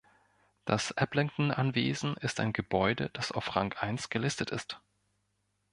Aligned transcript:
Das 0.65 0.97
Ablington 0.97 1.51
Anwesen 1.51 2.17
ist 2.17 2.39
ein 2.39 2.53
Gebäude, 2.53 3.11
das 3.13 3.31
auf 3.31 3.55
Rang 3.55 3.73
eins 3.73 4.09
gelistet 4.09 4.49
ist. 4.49 4.81